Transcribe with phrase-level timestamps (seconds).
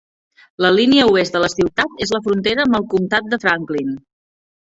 [0.65, 3.93] La línia oest de la ciutat és la frontera amb el comtat de Franklin.